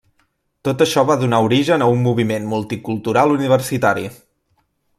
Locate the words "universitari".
3.35-4.09